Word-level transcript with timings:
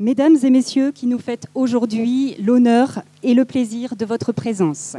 Mesdames 0.00 0.38
et 0.42 0.48
messieurs 0.48 0.92
qui 0.92 1.06
nous 1.06 1.18
faites 1.18 1.46
aujourd'hui 1.54 2.34
l'honneur 2.42 3.02
et 3.22 3.34
le 3.34 3.44
plaisir 3.44 3.96
de 3.96 4.06
votre 4.06 4.32
présence. 4.32 4.96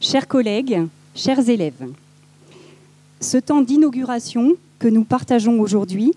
Chers 0.00 0.28
collègues, 0.28 0.86
chers 1.16 1.48
élèves, 1.48 1.88
ce 3.20 3.36
temps 3.36 3.62
d'inauguration 3.62 4.54
que 4.78 4.86
nous 4.86 5.02
partageons 5.02 5.60
aujourd'hui 5.60 6.12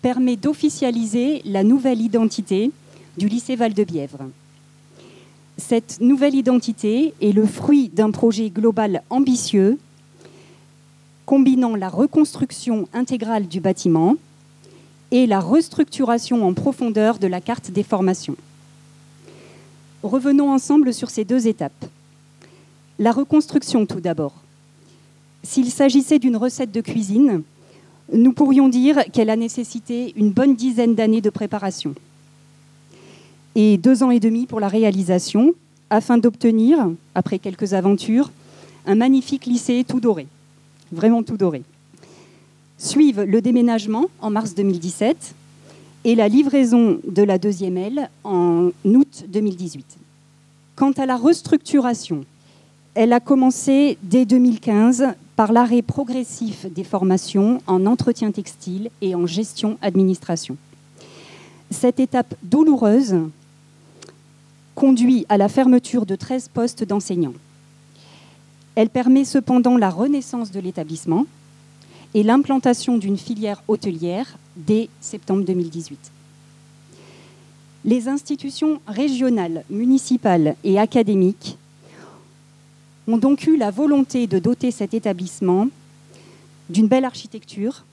permet 0.00 0.36
d'officialiser 0.36 1.42
la 1.44 1.62
nouvelle 1.62 2.00
identité 2.00 2.70
du 3.18 3.28
lycée 3.28 3.54
Val-de-Bièvre. 3.54 4.30
Cette 5.58 6.00
nouvelle 6.00 6.34
identité 6.34 7.12
est 7.20 7.32
le 7.32 7.44
fruit 7.44 7.90
d'un 7.90 8.12
projet 8.12 8.48
global 8.48 9.02
ambitieux 9.10 9.78
combinant 11.26 11.76
la 11.76 11.90
reconstruction 11.90 12.88
intégrale 12.94 13.46
du 13.46 13.60
bâtiment 13.60 14.16
et 15.10 15.26
la 15.26 15.40
restructuration 15.40 16.46
en 16.46 16.54
profondeur 16.54 17.18
de 17.18 17.26
la 17.26 17.40
carte 17.40 17.70
des 17.70 17.82
formations. 17.82 18.36
Revenons 20.02 20.50
ensemble 20.50 20.94
sur 20.94 21.10
ces 21.10 21.24
deux 21.24 21.46
étapes. 21.46 21.86
La 22.98 23.12
reconstruction 23.12 23.86
tout 23.86 24.00
d'abord. 24.00 24.34
S'il 25.42 25.70
s'agissait 25.70 26.18
d'une 26.18 26.36
recette 26.36 26.72
de 26.72 26.80
cuisine, 26.80 27.42
nous 28.12 28.32
pourrions 28.32 28.68
dire 28.68 29.04
qu'elle 29.12 29.30
a 29.30 29.36
nécessité 29.36 30.12
une 30.16 30.30
bonne 30.30 30.54
dizaine 30.54 30.94
d'années 30.94 31.20
de 31.20 31.30
préparation 31.30 31.94
et 33.54 33.78
deux 33.78 34.02
ans 34.02 34.10
et 34.10 34.20
demi 34.20 34.46
pour 34.46 34.60
la 34.60 34.68
réalisation, 34.68 35.54
afin 35.90 36.18
d'obtenir, 36.18 36.88
après 37.14 37.38
quelques 37.38 37.74
aventures, 37.74 38.30
un 38.86 38.94
magnifique 38.94 39.46
lycée 39.46 39.84
tout 39.86 40.00
doré, 40.00 40.26
vraiment 40.92 41.22
tout 41.22 41.36
doré. 41.36 41.62
Suivent 42.80 43.24
le 43.24 43.42
déménagement 43.42 44.06
en 44.22 44.30
mars 44.30 44.54
2017 44.54 45.34
et 46.04 46.14
la 46.14 46.28
livraison 46.28 46.98
de 47.06 47.22
la 47.22 47.36
deuxième 47.36 47.76
aile 47.76 48.08
en 48.24 48.70
août 48.84 49.24
2018. 49.28 49.98
Quant 50.76 50.92
à 50.92 51.04
la 51.04 51.18
restructuration, 51.18 52.24
elle 52.94 53.12
a 53.12 53.20
commencé 53.20 53.98
dès 54.02 54.24
2015 54.24 55.08
par 55.36 55.52
l'arrêt 55.52 55.82
progressif 55.82 56.64
des 56.72 56.82
formations 56.82 57.60
en 57.66 57.84
entretien 57.84 58.30
textile 58.30 58.88
et 59.02 59.14
en 59.14 59.26
gestion 59.26 59.76
administration. 59.82 60.56
Cette 61.70 62.00
étape 62.00 62.34
douloureuse 62.42 63.14
conduit 64.74 65.26
à 65.28 65.36
la 65.36 65.50
fermeture 65.50 66.06
de 66.06 66.16
13 66.16 66.48
postes 66.48 66.84
d'enseignants. 66.84 67.34
Elle 68.74 68.88
permet 68.88 69.26
cependant 69.26 69.76
la 69.76 69.90
renaissance 69.90 70.50
de 70.50 70.60
l'établissement 70.60 71.26
et 72.14 72.22
l'implantation 72.22 72.98
d'une 72.98 73.16
filière 73.16 73.62
hôtelière 73.68 74.36
dès 74.56 74.88
septembre 75.00 75.44
2018. 75.44 75.98
Les 77.84 78.08
institutions 78.08 78.80
régionales, 78.86 79.64
municipales 79.70 80.56
et 80.64 80.78
académiques 80.78 81.56
ont 83.08 83.16
donc 83.16 83.46
eu 83.46 83.56
la 83.56 83.70
volonté 83.70 84.26
de 84.26 84.38
doter 84.38 84.70
cet 84.70 84.92
établissement 84.92 85.68
d'une 86.68 86.88
belle 86.88 87.04
architecture 87.04 87.84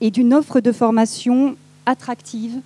et 0.00 0.10
d'une 0.10 0.34
offre 0.34 0.60
de 0.60 0.72
formation 0.72 1.56
attractive, 1.86 2.60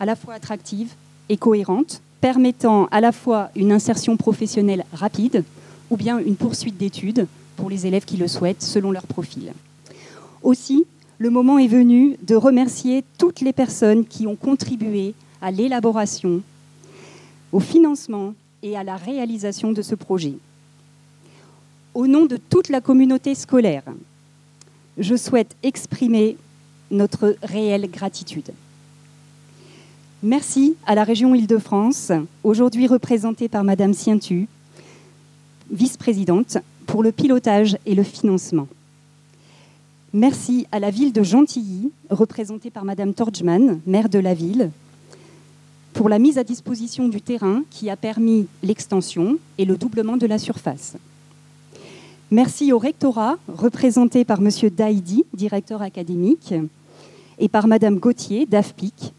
à 0.00 0.06
la 0.06 0.16
fois 0.16 0.34
attractive 0.34 0.92
et 1.28 1.36
cohérente, 1.36 2.02
permettant 2.20 2.86
à 2.86 3.00
la 3.00 3.12
fois 3.12 3.50
une 3.54 3.72
insertion 3.72 4.16
professionnelle 4.16 4.84
rapide 4.92 5.44
ou 5.90 5.96
bien 5.96 6.18
une 6.18 6.36
poursuite 6.36 6.76
d'études 6.76 7.26
pour 7.56 7.70
les 7.70 7.86
élèves 7.86 8.04
qui 8.04 8.16
le 8.16 8.28
souhaitent 8.28 8.62
selon 8.62 8.90
leur 8.90 9.06
profil. 9.06 9.52
Aussi, 10.46 10.86
le 11.18 11.28
moment 11.28 11.58
est 11.58 11.66
venu 11.66 12.16
de 12.22 12.36
remercier 12.36 13.02
toutes 13.18 13.40
les 13.40 13.52
personnes 13.52 14.06
qui 14.06 14.28
ont 14.28 14.36
contribué 14.36 15.12
à 15.42 15.50
l'élaboration, 15.50 16.40
au 17.50 17.58
financement 17.58 18.32
et 18.62 18.76
à 18.76 18.84
la 18.84 18.94
réalisation 18.94 19.72
de 19.72 19.82
ce 19.82 19.96
projet. 19.96 20.34
Au 21.94 22.06
nom 22.06 22.26
de 22.26 22.36
toute 22.36 22.68
la 22.68 22.80
communauté 22.80 23.34
scolaire, 23.34 23.82
je 24.98 25.16
souhaite 25.16 25.56
exprimer 25.64 26.36
notre 26.92 27.34
réelle 27.42 27.90
gratitude. 27.90 28.52
Merci 30.22 30.76
à 30.86 30.94
la 30.94 31.02
région 31.02 31.34
Île-de-France, 31.34 32.12
aujourd'hui 32.44 32.86
représentée 32.86 33.48
par 33.48 33.64
Madame 33.64 33.94
Sientu, 33.94 34.46
vice-présidente, 35.72 36.58
pour 36.86 37.02
le 37.02 37.10
pilotage 37.10 37.78
et 37.84 37.96
le 37.96 38.04
financement. 38.04 38.68
Merci 40.16 40.66
à 40.72 40.80
la 40.80 40.88
ville 40.88 41.12
de 41.12 41.22
Gentilly, 41.22 41.92
représentée 42.08 42.70
par 42.70 42.86
Madame 42.86 43.12
Torgman, 43.12 43.80
maire 43.86 44.08
de 44.08 44.18
la 44.18 44.32
ville, 44.32 44.70
pour 45.92 46.08
la 46.08 46.18
mise 46.18 46.38
à 46.38 46.42
disposition 46.42 47.08
du 47.08 47.20
terrain 47.20 47.64
qui 47.70 47.90
a 47.90 47.96
permis 47.96 48.46
l'extension 48.62 49.36
et 49.58 49.66
le 49.66 49.76
doublement 49.76 50.16
de 50.16 50.26
la 50.26 50.38
surface. 50.38 50.96
Merci 52.30 52.72
au 52.72 52.78
rectorat, 52.78 53.36
représenté 53.46 54.24
par 54.24 54.40
Monsieur 54.40 54.70
Daïdi, 54.70 55.26
directeur 55.34 55.82
académique, 55.82 56.54
et 57.38 57.50
par 57.50 57.66
Madame 57.66 57.98
Gauthier, 57.98 58.46
d'AFPIC. 58.46 59.12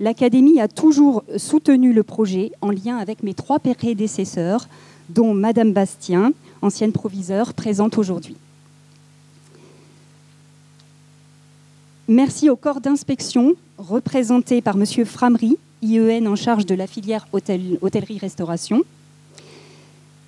L'Académie 0.00 0.60
a 0.60 0.66
toujours 0.66 1.22
soutenu 1.36 1.92
le 1.92 2.02
projet 2.02 2.50
en 2.60 2.70
lien 2.70 2.96
avec 2.96 3.22
mes 3.22 3.34
trois 3.34 3.60
prédécesseurs, 3.60 4.66
dont 5.10 5.32
Madame 5.32 5.72
Bastien, 5.72 6.32
ancienne 6.60 6.90
proviseure, 6.90 7.54
présente 7.54 7.98
aujourd'hui. 7.98 8.34
Merci 12.08 12.50
au 12.50 12.56
corps 12.56 12.82
d'inspection, 12.82 13.54
représenté 13.78 14.60
par 14.60 14.76
Monsieur 14.76 15.06
Framery, 15.06 15.56
IEN 15.80 16.26
en 16.26 16.36
charge 16.36 16.66
de 16.66 16.74
la 16.74 16.86
filière 16.86 17.26
hôtellerie-restauration, 17.32 18.82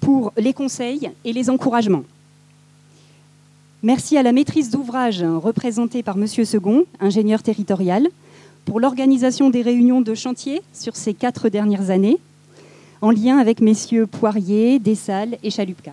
pour 0.01 0.33
les 0.39 0.55
conseils 0.55 1.11
et 1.27 1.35
les 1.35 1.51
encouragements. 1.51 2.05
Merci 3.83 4.17
à 4.17 4.23
la 4.23 4.33
maîtrise 4.33 4.71
d'ouvrage, 4.71 5.23
représentée 5.23 6.03
par 6.03 6.17
Monsieur 6.17 6.47
Second, 6.47 6.85
ingénieur 6.99 7.43
territorial, 7.43 8.09
pour 8.65 8.81
l'organisation 8.81 9.51
des 9.51 9.61
réunions 9.61 10.01
de 10.01 10.15
chantier 10.15 10.63
sur 10.73 10.97
ces 10.97 11.13
quatre 11.13 11.51
dernières 11.51 11.91
années, 11.91 12.17
en 13.03 13.11
lien 13.11 13.37
avec 13.37 13.61
messieurs 13.61 14.07
Poirier, 14.07 14.79
Dessalles 14.79 15.37
et 15.43 15.51
Chalupka. 15.51 15.93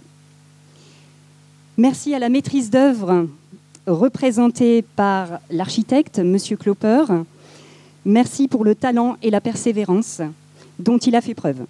Merci 1.77 2.15
à 2.15 2.19
la 2.19 2.29
maîtrise 2.29 2.69
d'œuvre 2.69 3.27
représentée 3.87 4.81
par 4.81 5.39
l'architecte, 5.49 6.19
monsieur 6.19 6.57
Cloper. 6.57 7.05
Merci 8.05 8.47
pour 8.47 8.63
le 8.63 8.75
talent 8.75 9.17
et 9.21 9.29
la 9.29 9.41
persévérance 9.41 10.21
dont 10.79 10.97
il 10.97 11.15
a 11.15 11.21
fait 11.21 11.33
preuve. 11.33 11.65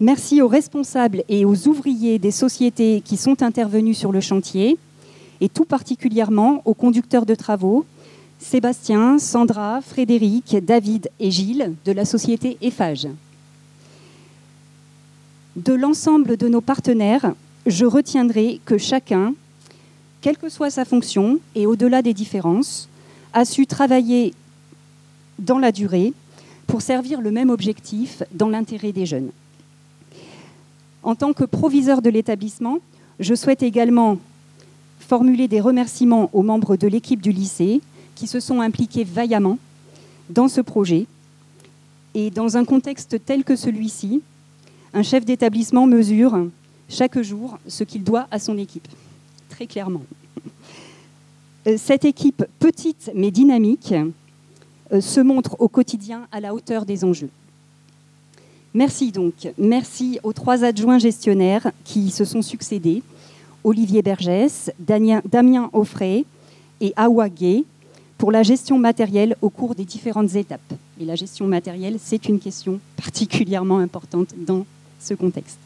Merci 0.00 0.42
aux 0.42 0.48
responsables 0.48 1.24
et 1.28 1.44
aux 1.44 1.68
ouvriers 1.68 2.18
des 2.18 2.30
sociétés 2.30 3.02
qui 3.02 3.16
sont 3.16 3.42
intervenus 3.42 3.96
sur 3.96 4.12
le 4.12 4.20
chantier, 4.20 4.76
et 5.40 5.48
tout 5.48 5.64
particulièrement 5.64 6.60
aux 6.64 6.74
conducteurs 6.74 7.24
de 7.24 7.34
travaux, 7.34 7.86
Sébastien, 8.38 9.18
Sandra, 9.18 9.80
Frédéric, 9.80 10.56
David 10.62 11.10
et 11.18 11.30
Gilles 11.30 11.74
de 11.86 11.92
la 11.92 12.04
société 12.04 12.58
EFAGE. 12.60 13.08
De 15.56 15.72
l'ensemble 15.72 16.36
de 16.36 16.48
nos 16.48 16.60
partenaires, 16.60 17.32
je 17.64 17.86
retiendrai 17.86 18.60
que 18.66 18.76
chacun, 18.76 19.32
quelle 20.26 20.38
que 20.38 20.48
soit 20.48 20.70
sa 20.70 20.84
fonction 20.84 21.38
et 21.54 21.66
au-delà 21.66 22.02
des 22.02 22.12
différences, 22.12 22.88
a 23.32 23.44
su 23.44 23.64
travailler 23.64 24.34
dans 25.38 25.60
la 25.60 25.70
durée 25.70 26.12
pour 26.66 26.82
servir 26.82 27.20
le 27.20 27.30
même 27.30 27.48
objectif 27.48 28.24
dans 28.32 28.48
l'intérêt 28.48 28.90
des 28.90 29.06
jeunes. 29.06 29.30
En 31.04 31.14
tant 31.14 31.32
que 31.32 31.44
proviseur 31.44 32.02
de 32.02 32.10
l'établissement, 32.10 32.78
je 33.20 33.36
souhaite 33.36 33.62
également 33.62 34.18
formuler 34.98 35.46
des 35.46 35.60
remerciements 35.60 36.28
aux 36.32 36.42
membres 36.42 36.76
de 36.76 36.88
l'équipe 36.88 37.22
du 37.22 37.30
lycée 37.30 37.80
qui 38.16 38.26
se 38.26 38.40
sont 38.40 38.60
impliqués 38.60 39.04
vaillamment 39.04 39.60
dans 40.28 40.48
ce 40.48 40.60
projet. 40.60 41.06
Et 42.14 42.30
dans 42.30 42.56
un 42.56 42.64
contexte 42.64 43.24
tel 43.24 43.44
que 43.44 43.54
celui-ci, 43.54 44.22
un 44.92 45.04
chef 45.04 45.24
d'établissement 45.24 45.86
mesure 45.86 46.48
chaque 46.88 47.22
jour 47.22 47.60
ce 47.68 47.84
qu'il 47.84 48.02
doit 48.02 48.26
à 48.32 48.40
son 48.40 48.58
équipe, 48.58 48.88
clairement. 49.64 50.02
Euh, 51.66 51.76
cette 51.78 52.04
équipe 52.04 52.44
petite 52.58 53.10
mais 53.14 53.30
dynamique 53.30 53.94
euh, 54.92 55.00
se 55.00 55.20
montre 55.20 55.56
au 55.58 55.68
quotidien 55.68 56.28
à 56.30 56.40
la 56.40 56.54
hauteur 56.54 56.84
des 56.84 57.02
enjeux. 57.02 57.30
Merci 58.74 59.10
donc. 59.10 59.48
Merci 59.56 60.20
aux 60.22 60.34
trois 60.34 60.62
adjoints 60.62 60.98
gestionnaires 60.98 61.72
qui 61.84 62.10
se 62.10 62.26
sont 62.26 62.42
succédés, 62.42 63.02
Olivier 63.64 64.02
Bergès, 64.02 64.70
Damien 64.78 65.70
Offray 65.72 66.26
et 66.82 66.92
Awa 66.96 67.30
Gay, 67.30 67.64
pour 68.18 68.30
la 68.30 68.42
gestion 68.42 68.78
matérielle 68.78 69.34
au 69.40 69.48
cours 69.48 69.74
des 69.74 69.84
différentes 69.84 70.34
étapes. 70.34 70.74
Et 71.00 71.04
la 71.04 71.14
gestion 71.14 71.46
matérielle, 71.46 71.96
c'est 71.98 72.28
une 72.28 72.38
question 72.38 72.78
particulièrement 72.96 73.78
importante 73.78 74.34
dans 74.36 74.66
ce 75.00 75.14
contexte. 75.14 75.58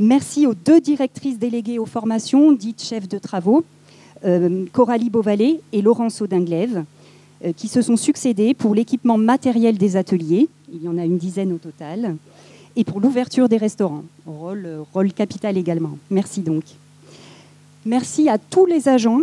Merci 0.00 0.46
aux 0.46 0.54
deux 0.54 0.80
directrices 0.80 1.38
déléguées 1.38 1.78
aux 1.78 1.84
formations, 1.84 2.52
dites 2.52 2.82
chefs 2.82 3.06
de 3.06 3.18
travaux, 3.18 3.66
euh, 4.24 4.64
Coralie 4.72 5.10
Beauvalet 5.10 5.60
et 5.74 5.82
Laurence 5.82 6.22
Audinglève, 6.22 6.84
euh, 7.44 7.52
qui 7.54 7.68
se 7.68 7.82
sont 7.82 7.98
succédés 7.98 8.54
pour 8.54 8.74
l'équipement 8.74 9.18
matériel 9.18 9.76
des 9.76 9.96
ateliers, 9.96 10.48
il 10.72 10.82
y 10.82 10.88
en 10.88 10.96
a 10.96 11.04
une 11.04 11.18
dizaine 11.18 11.52
au 11.52 11.58
total, 11.58 12.16
et 12.76 12.84
pour 12.84 12.98
l'ouverture 12.98 13.46
des 13.50 13.58
restaurants, 13.58 14.04
rôle, 14.26 14.66
rôle 14.94 15.12
capital 15.12 15.58
également. 15.58 15.98
Merci 16.10 16.40
donc. 16.40 16.64
Merci 17.84 18.30
à 18.30 18.38
tous 18.38 18.64
les 18.64 18.88
agents 18.88 19.20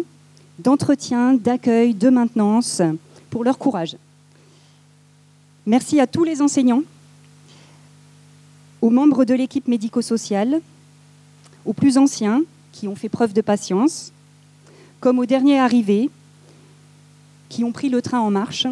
d'entretien, 0.59 1.33
d'accueil, 1.33 1.95
de 1.95 2.09
maintenance 2.09 2.83
pour 3.31 3.43
leur 3.43 3.57
courage. 3.57 3.97
Merci 5.65 5.99
à 5.99 6.05
tous 6.05 6.23
les 6.23 6.43
enseignants, 6.43 6.83
aux 8.81 8.89
membres 8.89 9.25
de 9.25 9.33
l'équipe 9.33 9.67
médico-sociale, 9.67 10.61
aux 11.65 11.73
plus 11.73 11.97
anciens 11.97 12.43
qui 12.71 12.87
ont 12.87 12.95
fait 12.95 13.09
preuve 13.09 13.33
de 13.33 13.41
patience, 13.41 14.11
comme 14.99 15.19
aux 15.19 15.25
derniers 15.25 15.59
arrivés 15.59 16.09
qui 17.49 17.63
ont 17.63 17.71
pris 17.71 17.89
le 17.89 18.01
train 18.01 18.19
en 18.19 18.31
marche 18.31 18.67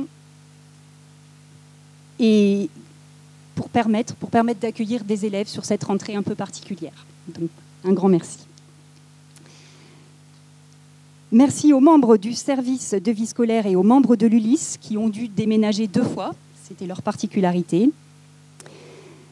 et 2.19 2.69
pour 3.55 3.69
permettre, 3.69 4.15
pour 4.15 4.29
permettre 4.29 4.59
d'accueillir 4.59 5.03
des 5.03 5.25
élèves 5.25 5.47
sur 5.47 5.65
cette 5.65 5.83
rentrée 5.83 6.15
un 6.15 6.23
peu 6.23 6.35
particulière. 6.35 7.05
Donc, 7.27 7.49
un 7.83 7.93
grand 7.93 8.09
merci. 8.09 8.39
Merci 11.31 11.73
aux 11.73 11.79
membres 11.79 12.17
du 12.17 12.33
service 12.33 12.93
de 12.93 13.11
vie 13.11 13.25
scolaire 13.25 13.65
et 13.65 13.75
aux 13.75 13.83
membres 13.83 14.15
de 14.15 14.27
l'ULIS 14.27 14.77
qui 14.79 14.97
ont 14.97 15.09
dû 15.09 15.27
déménager 15.27 15.87
deux 15.87 16.03
fois, 16.03 16.35
c'était 16.63 16.85
leur 16.85 17.01
particularité, 17.01 17.91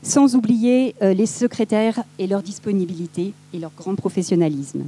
sans 0.04 0.36
oublier 0.36 0.96
euh, 1.02 1.14
les 1.14 1.26
secrétaires 1.26 2.04
et 2.20 2.28
leur 2.28 2.44
disponibilité 2.44 3.34
et 3.54 3.60
leur 3.60 3.72
grand 3.76 3.96
professionnalisme. 3.96 4.84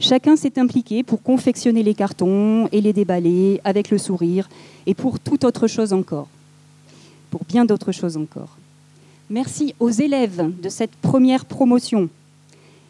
Chacun 0.00 0.36
s'est 0.36 0.58
impliqué 0.58 1.02
pour 1.02 1.22
confectionner 1.22 1.82
les 1.82 1.94
cartons 1.94 2.68
et 2.72 2.80
les 2.80 2.92
déballer 2.92 3.60
avec 3.64 3.90
le 3.90 3.96
sourire 3.96 4.48
et 4.84 4.94
pour 4.94 5.18
toute 5.20 5.44
autre 5.44 5.68
chose 5.68 5.92
encore, 5.92 6.28
pour 7.30 7.44
bien 7.44 7.64
d'autres 7.64 7.92
choses 7.92 8.16
encore. 8.16 8.58
Merci 9.30 9.74
aux 9.80 9.90
élèves 9.90 10.52
de 10.60 10.68
cette 10.68 10.94
première 10.96 11.46
promotion 11.46 12.08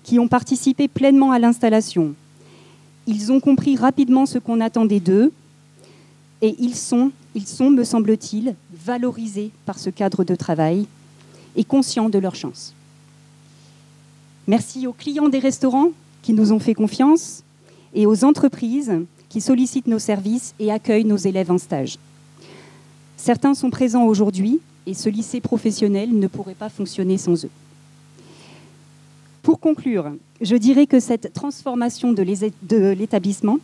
qui 0.03 0.19
ont 0.19 0.29
participé 0.29 0.89
pleinement 0.89 1.33
à 1.33 1.39
l'installation. 1.39 2.15
Ils 3.07 3.31
ont 3.31 3.41
compris 3.41 3.77
rapidement 3.77 4.27
ce 4.27 4.39
qu'on 4.39 4.61
attendait 4.61 5.01
d'eux 5.01 5.33
et 6.43 6.57
ils 6.59 6.75
sont, 6.75 7.13
ils 7.35 7.47
sont, 7.47 7.71
me 7.71 7.85
semble-t-il, 7.85 8.55
valorisés 8.85 9.51
par 9.65 9.79
ce 9.79 9.91
cadre 9.91 10.25
de 10.25 10.35
travail 10.35 10.87
et 11.57 11.65
conscients 11.65 12.09
de 12.09 12.19
leur 12.19 12.35
chance. 12.35 12.75
Merci 14.47 14.87
aux 14.87 14.93
clients 14.93 15.29
des 15.29 15.41
restaurants 15.41 15.91
qui 16.23 16.33
nous 16.33 16.53
ont 16.53 16.59
fait 16.59 16.75
confiance 16.75 17.43
et 17.95 18.07
aux 18.07 18.25
entreprises 18.25 18.93
qui 19.29 19.41
sollicitent 19.41 19.89
nos 19.89 19.99
services 19.99 20.55
et 20.61 20.71
accueillent 20.71 21.05
nos 21.05 21.17
élèves 21.17 21.51
en 21.51 21.59
stage. 21.59 21.99
Certains 23.17 23.55
sont 23.55 23.71
présents 23.71 24.05
aujourd'hui 24.05 24.61
et 24.87 24.95
ce 24.95 25.09
lycée 25.09 25.41
professionnel 25.41 26.17
ne 26.17 26.29
pourrait 26.29 26.55
pas 26.55 26.69
fonctionner 26.69 27.19
sans 27.19 27.45
eux. 27.45 27.51
Pour 29.43 29.59
conclure, 29.59 30.13
je 30.41 30.57
dirais 30.57 30.87
que 30.87 31.01
cette 31.01 31.33
transformation 31.33 32.13
de 32.13 32.23
l'établissement 32.93 33.59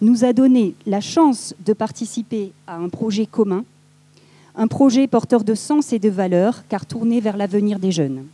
nous 0.00 0.24
a 0.24 0.32
donné 0.32 0.74
la 0.86 1.00
chance 1.00 1.54
de 1.64 1.72
participer 1.72 2.52
à 2.66 2.76
un 2.76 2.88
projet 2.88 3.26
commun, 3.26 3.64
un 4.58 4.66
projet 4.66 5.06
porteur 5.06 5.44
de 5.44 5.54
sens 5.54 5.92
et 5.92 6.00
de 6.00 6.08
valeurs, 6.10 6.64
car 6.68 6.84
tourné 6.84 7.20
vers 7.20 7.36
l'avenir 7.36 7.78
des 7.78 7.92
jeunes. 7.92 8.26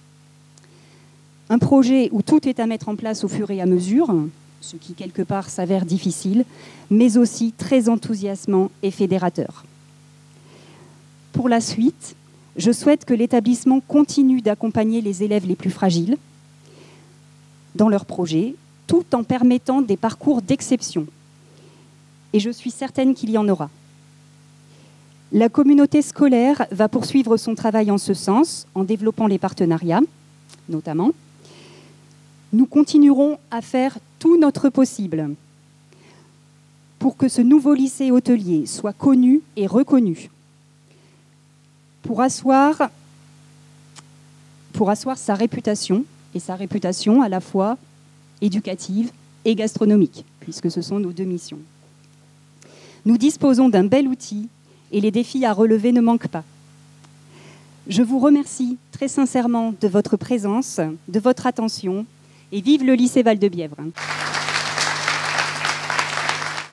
Un 1.50 1.58
projet 1.58 2.08
où 2.12 2.22
tout 2.22 2.48
est 2.48 2.58
à 2.58 2.66
mettre 2.66 2.88
en 2.88 2.96
place 2.96 3.24
au 3.24 3.28
fur 3.28 3.50
et 3.50 3.60
à 3.60 3.66
mesure, 3.66 4.12
ce 4.62 4.76
qui 4.76 4.94
quelque 4.94 5.20
part 5.20 5.50
s'avère 5.50 5.84
difficile, 5.84 6.46
mais 6.90 7.18
aussi 7.18 7.52
très 7.52 7.90
enthousiasmant 7.90 8.70
et 8.82 8.90
fédérateur. 8.90 9.64
Pour 11.34 11.50
la 11.50 11.60
suite, 11.60 12.16
je 12.56 12.72
souhaite 12.72 13.04
que 13.04 13.12
l'établissement 13.12 13.80
continue 13.80 14.40
d'accompagner 14.40 15.02
les 15.02 15.22
élèves 15.22 15.46
les 15.46 15.56
plus 15.56 15.70
fragiles 15.70 16.16
dans 17.74 17.90
leurs 17.90 18.06
projets, 18.06 18.54
tout 18.86 19.04
en 19.14 19.24
permettant 19.24 19.82
des 19.82 19.98
parcours 19.98 20.40
d'exception. 20.40 21.06
Et 22.32 22.40
je 22.40 22.50
suis 22.50 22.70
certaine 22.70 23.14
qu'il 23.14 23.30
y 23.30 23.36
en 23.36 23.48
aura. 23.48 23.68
La 25.32 25.48
communauté 25.48 26.02
scolaire 26.02 26.66
va 26.70 26.88
poursuivre 26.88 27.36
son 27.36 27.54
travail 27.54 27.90
en 27.90 27.98
ce 27.98 28.14
sens, 28.14 28.66
en 28.74 28.84
développant 28.84 29.26
les 29.26 29.38
partenariats, 29.38 30.02
notamment, 30.68 31.10
nous 32.52 32.66
continuerons 32.66 33.38
à 33.50 33.60
faire 33.60 33.98
tout 34.18 34.38
notre 34.38 34.68
possible 34.68 35.30
pour 37.00 37.16
que 37.16 37.28
ce 37.28 37.42
nouveau 37.42 37.74
lycée 37.74 38.10
hôtelier 38.10 38.66
soit 38.66 38.92
connu 38.92 39.42
et 39.56 39.66
reconnu, 39.66 40.30
pour 42.02 42.22
asseoir, 42.22 42.88
sa 45.16 45.34
réputation, 45.34 46.04
et 46.34 46.40
sa 46.40 46.56
réputation 46.56 47.22
à 47.22 47.28
la 47.28 47.40
fois 47.40 47.76
éducative 48.40 49.10
et 49.44 49.54
gastronomique, 49.54 50.24
puisque 50.40 50.70
ce 50.70 50.82
sont 50.82 50.98
nos 50.98 51.12
deux 51.12 51.24
missions. 51.24 51.58
Nous 53.04 53.18
disposons 53.18 53.68
d'un 53.68 53.84
bel 53.84 54.08
outil 54.08 54.48
et 54.92 55.00
les 55.00 55.10
défis 55.10 55.44
à 55.44 55.52
relever 55.52 55.92
ne 55.92 56.00
manquent 56.00 56.28
pas. 56.28 56.44
Je 57.86 58.02
vous 58.02 58.18
remercie 58.18 58.78
très 58.92 59.08
sincèrement 59.08 59.74
de 59.80 59.88
votre 59.88 60.16
présence, 60.16 60.80
de 61.08 61.20
votre 61.20 61.46
attention 61.46 62.06
et 62.52 62.60
vive 62.60 62.84
le 62.84 62.94
lycée 62.94 63.22
Val 63.22 63.38
de 63.38 63.48
Bièvre. 63.48 63.76